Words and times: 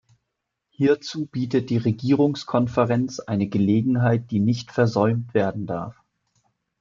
Hierzu 0.69 1.27
bietet 1.27 1.69
die 1.69 1.77
Regierungskonferenz 1.77 3.19
eine 3.19 3.45
Gelegenheit, 3.49 4.31
die 4.31 4.39
nicht 4.39 4.71
versäumt 4.71 5.35
werden 5.35 5.67
darf. 5.67 5.95